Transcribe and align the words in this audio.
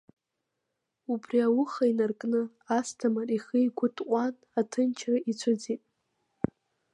Убри 1.11 1.37
ауха 1.47 1.83
инаркны 1.91 2.41
Асҭамыр 2.77 3.27
ихы-игәы 3.37 3.87
тҟәан, 3.95 4.33
аҭынчра 4.59 5.15
ицәыӡит. 5.29 5.81